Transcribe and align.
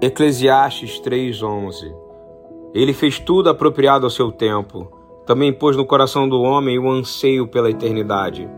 Eclesiastes 0.00 0.98
3:11 1.00 1.94
Ele 2.74 2.92
fez 2.92 3.20
tudo 3.20 3.48
apropriado 3.48 4.04
ao 4.04 4.10
seu 4.10 4.32
tempo. 4.32 4.90
Também 5.24 5.52
pôs 5.52 5.76
no 5.76 5.86
coração 5.86 6.28
do 6.28 6.42
homem 6.42 6.76
o 6.76 6.90
anseio 6.90 7.46
pela 7.46 7.70
eternidade. 7.70 8.48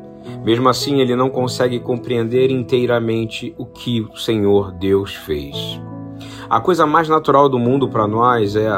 Mesmo 0.43 0.71
assim, 0.71 1.01
ele 1.01 1.15
não 1.15 1.29
consegue 1.29 1.79
compreender 1.79 2.51
inteiramente 2.51 3.55
o 3.59 3.67
que 3.67 4.01
o 4.01 4.17
Senhor 4.17 4.73
Deus 4.73 5.15
fez. 5.15 5.79
A 6.49 6.61
coisa 6.61 6.87
mais 6.87 7.11
natural 7.11 7.49
do 7.49 7.59
mundo 7.59 7.91
para 7.91 8.09
nós 8.09 8.57
é 8.57 8.71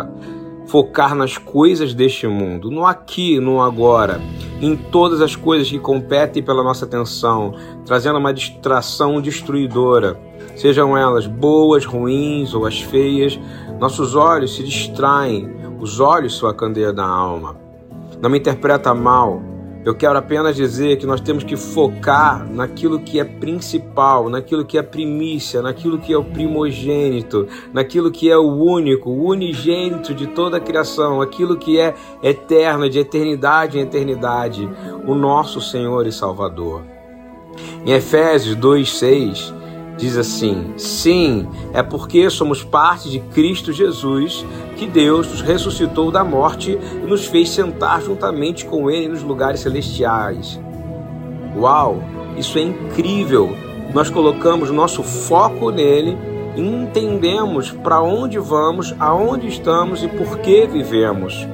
focar 0.66 1.14
nas 1.14 1.38
coisas 1.38 1.94
deste 1.94 2.26
mundo, 2.26 2.70
no 2.70 2.84
aqui, 2.84 3.38
no 3.38 3.62
agora, 3.62 4.20
em 4.60 4.76
todas 4.76 5.20
as 5.20 5.36
coisas 5.36 5.68
que 5.68 5.78
competem 5.78 6.42
pela 6.42 6.62
nossa 6.62 6.84
atenção, 6.84 7.54
trazendo 7.84 8.18
uma 8.18 8.32
distração 8.32 9.20
destruidora 9.20 10.18
sejam 10.56 10.96
elas 10.96 11.26
boas, 11.26 11.84
ruins 11.84 12.54
ou 12.54 12.66
as 12.66 12.80
feias, 12.80 13.38
nossos 13.78 14.14
olhos 14.14 14.56
se 14.56 14.64
distraem, 14.64 15.54
os 15.78 16.00
olhos 16.00 16.38
são 16.38 16.48
a 16.48 16.54
candeia 16.54 16.92
da 16.92 17.04
alma. 17.04 17.56
Não 18.20 18.30
me 18.30 18.38
interpreta 18.38 18.94
mal, 18.94 19.42
eu 19.86 19.94
quero 19.94 20.18
apenas 20.18 20.56
dizer 20.56 20.96
que 20.96 21.06
nós 21.06 21.20
temos 21.20 21.44
que 21.44 21.56
focar 21.56 22.44
naquilo 22.50 22.98
que 22.98 23.20
é 23.20 23.24
principal, 23.24 24.28
naquilo 24.28 24.64
que 24.64 24.76
é 24.76 24.82
primícia, 24.82 25.62
naquilo 25.62 25.96
que 25.96 26.12
é 26.12 26.18
o 26.18 26.24
primogênito, 26.24 27.46
naquilo 27.72 28.10
que 28.10 28.28
é 28.28 28.36
o 28.36 28.48
único, 28.48 29.10
o 29.10 29.28
unigênito 29.28 30.12
de 30.12 30.26
toda 30.26 30.56
a 30.56 30.60
criação, 30.60 31.22
aquilo 31.22 31.56
que 31.56 31.78
é 31.78 31.94
eterno, 32.20 32.90
de 32.90 32.98
eternidade 32.98 33.78
em 33.78 33.82
eternidade, 33.82 34.68
o 35.06 35.14
nosso 35.14 35.60
Senhor 35.60 36.04
e 36.04 36.10
Salvador. 36.10 36.82
Em 37.84 37.92
Efésios 37.92 38.56
2:6 38.56 39.54
diz 39.96 40.16
assim: 40.16 40.74
Sim, 40.76 41.48
é 41.72 41.82
porque 41.82 42.28
somos 42.30 42.62
parte 42.62 43.10
de 43.10 43.20
Cristo 43.20 43.72
Jesus 43.72 44.44
que 44.76 44.86
Deus 44.86 45.28
nos 45.28 45.40
ressuscitou 45.40 46.10
da 46.10 46.22
morte 46.22 46.78
e 47.02 47.06
nos 47.06 47.26
fez 47.26 47.48
sentar 47.48 48.02
juntamente 48.02 48.66
com 48.66 48.90
Ele 48.90 49.08
nos 49.08 49.22
lugares 49.22 49.60
celestiais. 49.60 50.60
Uau, 51.56 52.02
isso 52.36 52.58
é 52.58 52.62
incrível! 52.62 53.56
Nós 53.94 54.10
colocamos 54.10 54.70
nosso 54.70 55.02
foco 55.02 55.70
nele 55.70 56.16
e 56.54 56.60
entendemos 56.60 57.70
para 57.70 58.02
onde 58.02 58.38
vamos, 58.38 58.94
aonde 58.98 59.46
estamos 59.46 60.02
e 60.02 60.08
por 60.08 60.38
que 60.38 60.66
vivemos. 60.66 61.46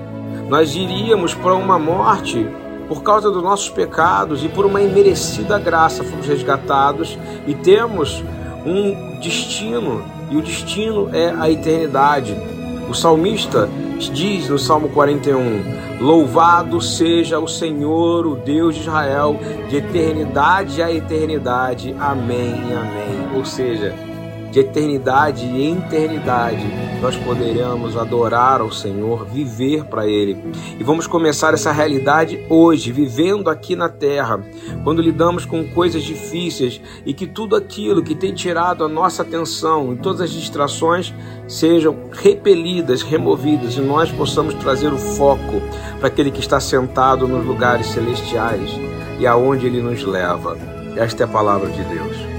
Nós 0.49 0.75
iríamos 0.75 1.35
para 1.35 1.55
uma 1.55 1.79
morte 1.79 2.47
por 2.93 3.03
causa 3.03 3.31
dos 3.31 3.43
nossos 3.43 3.71
pecados 3.71 4.45
e 4.45 4.51
por 4.51 4.67
uma 4.67 4.83
imerecida 4.83 5.59
graça 5.59 6.05
fomos 6.05 6.27
resgatados 6.27 7.19
e 7.47 7.55
temos 7.55 8.23
um 8.67 9.19
destino, 9.19 10.05
e 10.31 10.37
o 10.37 10.43
destino 10.43 11.09
é 11.11 11.35
a 11.39 11.51
eternidade. 11.51 12.37
O 12.91 12.93
salmista 12.93 13.67
diz 13.99 14.51
no 14.51 14.59
Salmo 14.59 14.91
41: 14.91 16.05
Louvado 16.05 16.83
seja 16.83 17.39
o 17.39 17.49
Senhor, 17.49 18.27
o 18.27 18.37
Deus 18.37 18.75
de 18.75 18.83
Israel, 18.83 19.41
de 19.71 19.77
eternidade 19.77 20.83
a 20.83 20.93
eternidade. 20.93 21.97
Amém 21.99 22.75
amém. 22.75 23.35
Ou 23.35 23.45
seja, 23.47 23.95
de 24.53 24.61
eternidade 24.61 25.47
em 25.47 25.79
eternidade, 25.79 26.63
nós 27.01 27.17
poderemos 27.17 27.97
adorar 27.97 28.61
ao 28.61 28.71
Senhor, 28.71 29.25
viver 29.25 29.85
para 29.87 30.07
Ele. 30.07 30.37
E 30.79 30.85
vamos 30.85 31.07
começar 31.07 31.55
essa 31.55 31.73
realidade 31.73 32.45
hoje, 32.51 32.93
vivendo 32.93 33.49
aqui 33.49 33.75
na 33.75 33.89
terra, 33.89 34.45
quando 34.85 35.01
lidamos 35.01 35.47
com 35.47 35.65
coisas 35.65 36.03
difíceis 36.03 36.83
e 37.07 37.15
que 37.15 37.27
tudo 37.27 37.57
aquilo 37.57 38.03
que 38.03 38.15
tem 38.15 38.35
tirado 38.35 38.85
a 38.85 38.89
nossa 38.89 39.23
atenção 39.23 39.95
e 39.95 39.97
todas 39.97 40.21
as 40.21 40.31
distrações 40.31 41.15
sejam 41.49 41.97
repelidas, 42.13 43.01
removidas 43.01 43.77
e 43.77 43.81
nós 43.81 44.13
possamos 44.13 44.53
trazer 44.55 44.93
o 44.93 44.99
foco 44.99 45.63
para 45.99 46.09
aquele 46.09 46.31
que 46.31 46.41
está 46.41 46.61
sentado 46.61 47.27
nos 47.27 47.45
lugares 47.45 47.87
celestiais 47.87 48.71
e 49.19 49.27
aonde 49.27 49.67
Ele 49.67 49.81
nos 49.81 50.05
leva. 50.05 50.59
Esta 50.95 51.23
é 51.23 51.25
a 51.25 51.29
palavra 51.29 51.71
de 51.71 51.83
Deus. 51.85 52.32